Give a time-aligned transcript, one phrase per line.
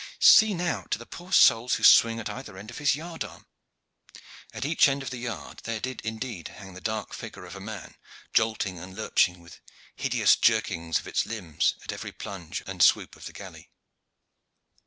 [0.17, 3.45] See, now, to the poor souls who swing at either end of his yard arm!"
[4.51, 7.59] At each end of the yard there did indeed hang the dark figure of a
[7.59, 7.93] man,
[8.33, 9.59] jolting and lurching with
[9.95, 13.69] hideous jerkings of its limbs at every plunge and swoop of the galley.